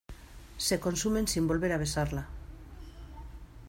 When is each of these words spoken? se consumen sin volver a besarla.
se 0.65 0.79
consumen 0.79 1.27
sin 1.33 1.47
volver 1.47 1.71
a 1.73 1.77
besarla. 1.83 2.23